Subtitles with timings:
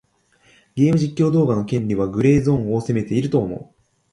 [0.73, 3.69] ゲーム実況動画の権利はグレーゾーンを攻めていると思う。